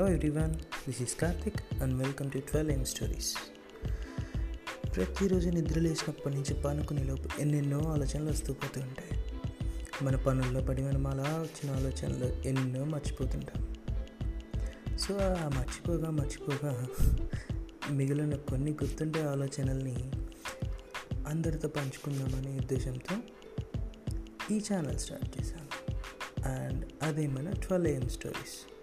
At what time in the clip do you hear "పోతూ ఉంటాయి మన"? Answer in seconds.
8.52-10.16